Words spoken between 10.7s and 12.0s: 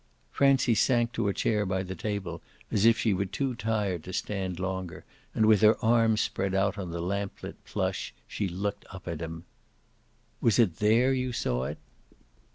there you saw it?"